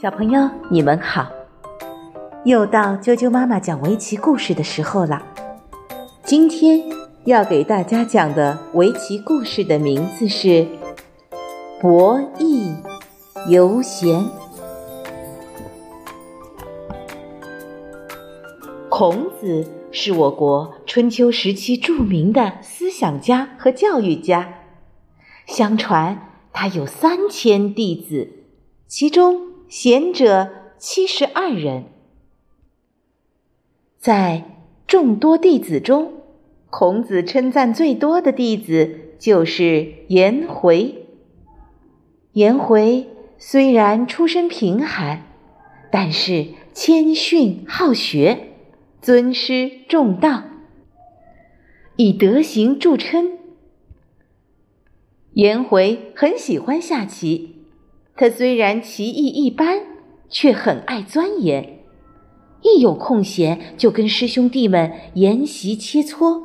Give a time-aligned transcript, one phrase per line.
[0.00, 1.26] 小朋友，你们好！
[2.44, 5.20] 又到啾啾妈妈讲围棋故事的时候了。
[6.22, 6.80] 今天
[7.24, 10.46] 要给大家讲的围棋故事的名字是
[11.80, 12.76] 《博弈
[13.48, 14.20] 游闲》。
[18.88, 24.60] 孔子是我国春秋时期著名的思想家和教育家，
[25.44, 28.44] 相传他有三千弟子，
[28.86, 29.47] 其中。
[29.68, 31.84] 贤者七十二人，
[33.98, 34.44] 在
[34.86, 36.14] 众多弟子中，
[36.70, 41.06] 孔子称赞最多的弟子就是颜回。
[42.32, 45.26] 颜回虽然出身贫寒，
[45.92, 48.54] 但是谦逊好学，
[49.02, 50.44] 尊师重道，
[51.96, 53.32] 以德行著称。
[55.34, 57.57] 颜回很喜欢下棋。
[58.18, 59.78] 他虽然棋艺一般，
[60.28, 61.84] 却很爱钻研，
[62.62, 66.42] 一有空闲就跟师兄弟们研习切磋。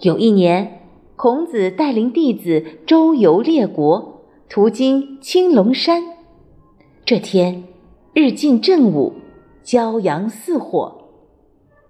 [0.00, 0.80] 有一年，
[1.14, 6.02] 孔子带领弟子周游列国，途经青龙山。
[7.04, 7.64] 这天
[8.14, 9.12] 日近正午，
[9.62, 11.02] 骄阳似火。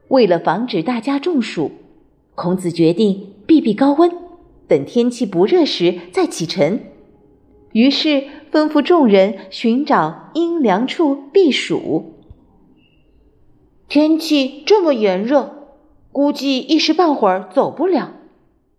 [0.09, 1.71] 为了防止大家中暑，
[2.35, 4.11] 孔子决定避避高温，
[4.67, 6.81] 等天气不热时再启程。
[7.75, 8.23] 于是
[8.53, 12.15] 吩咐众人寻找阴凉处避暑。
[13.89, 15.75] 天气这么炎热，
[16.13, 18.13] 估计一时半会儿走不了。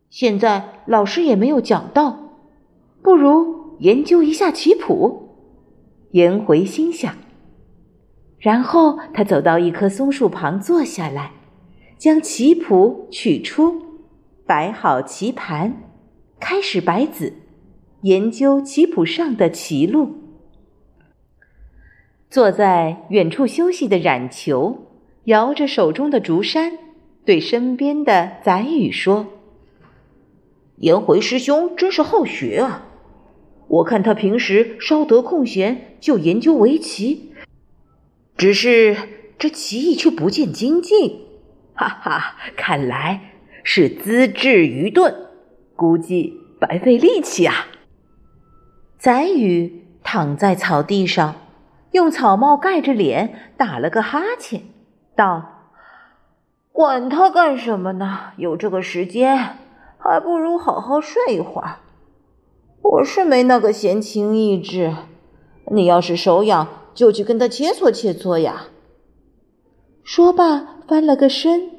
[0.10, 2.38] 现在老师也没有讲到，
[3.02, 5.24] 不如研究一下棋谱。
[6.12, 7.14] 颜回心想。
[8.40, 11.34] 然后他走到一棵松树旁坐下来，
[11.98, 13.76] 将棋谱取出，
[14.46, 15.84] 摆好棋盘，
[16.40, 17.34] 开始摆子。
[18.06, 20.14] 研究棋谱上的棋路。
[22.30, 24.92] 坐在远处休息的冉求
[25.24, 26.74] 摇着手中的竹扇，
[27.26, 29.26] 对身边的宰予说
[30.78, 32.86] ：“颜回师兄真是好学啊！
[33.68, 37.32] 我看他平时稍得空闲就研究围棋，
[38.38, 38.96] 只是
[39.40, 41.22] 这棋艺却不见精进。
[41.74, 43.32] 哈哈，看来
[43.64, 45.12] 是资质愚钝，
[45.76, 47.70] 估计白费力气啊！”
[48.98, 51.36] 宰予躺在草地上，
[51.92, 54.64] 用草帽盖着脸，打了个哈欠，
[55.16, 55.70] 道
[56.72, 58.32] ：“管他干什么呢？
[58.38, 59.58] 有这个时间，
[59.98, 61.78] 还不如好好睡一会儿。
[62.82, 64.96] 我是没那个闲情逸致，
[65.72, 68.68] 你要是手痒，就去跟他切磋切磋呀。”
[70.04, 71.70] 说罢，翻了个身，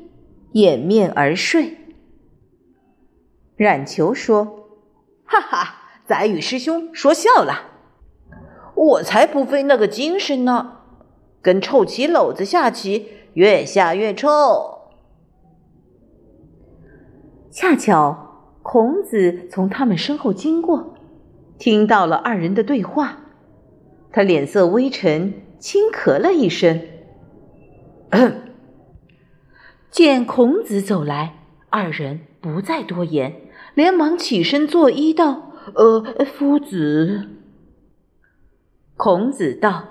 [0.52, 1.76] 掩面而睡。
[3.56, 4.68] 冉求说
[5.24, 5.65] ：“哈哈。”
[6.06, 7.62] 宰予师兄说笑了，
[8.74, 10.78] 我才不费那个精神呢，
[11.42, 14.28] 跟臭棋篓子下棋，越下越臭。
[17.50, 20.94] 恰巧孔子从他们身后经过，
[21.58, 23.18] 听到了二人的对话，
[24.12, 26.80] 他脸色微沉，轻咳了一声。
[29.90, 31.38] 见孔子走来，
[31.70, 33.34] 二人不再多言，
[33.74, 35.45] 连忙起身作揖道。
[35.74, 37.28] 呃，夫子。
[38.96, 39.88] 孔子道：“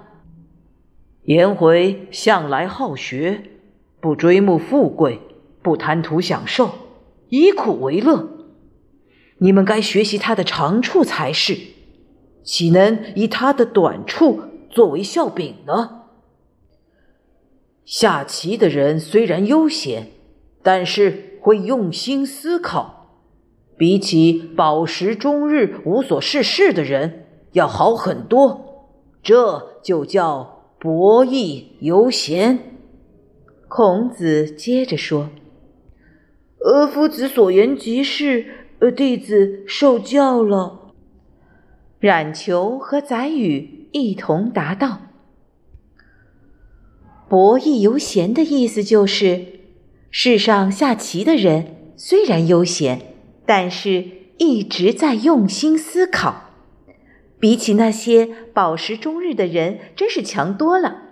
[1.23, 3.43] 颜回向来好学，
[3.99, 5.19] 不追慕富贵，
[5.61, 6.71] 不贪图享受，
[7.29, 8.29] 以苦为乐。
[9.39, 11.57] 你们该学习他的长处才是，
[12.43, 16.03] 岂能以他的短处作为笑柄呢？
[17.83, 20.11] 下棋的人虽然悠闲，
[20.63, 22.93] 但是会用心思考。”
[23.77, 28.87] 比起饱食终日无所事事的人要好很多，
[29.21, 32.59] 这就叫博弈游闲。
[33.67, 35.29] 孔子接着说
[36.63, 38.45] ：“呃，夫子所言极是，
[38.79, 40.93] 呃，弟子受教了。”
[41.99, 45.01] 冉求和宰予一同答道
[47.27, 49.45] ：“博弈游闲的意思就是，
[50.11, 53.13] 世上下棋的人虽然悠闲。”
[53.45, 54.05] 但是
[54.37, 56.49] 一直在用心思考，
[57.39, 61.03] 比起那些饱食终日的人，真是强多了。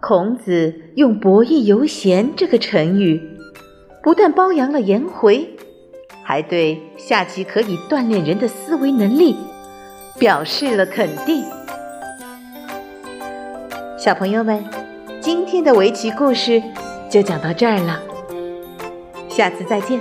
[0.00, 3.20] 孔子用“博弈游闲”这个成语，
[4.02, 5.56] 不但褒扬了颜回，
[6.22, 9.34] 还对下棋可以锻炼人的思维能力
[10.18, 11.42] 表示了肯定。
[13.98, 14.64] 小朋友们，
[15.20, 16.62] 今天的围棋故事
[17.10, 18.00] 就讲到这儿了，
[19.28, 19.98] 下次再见。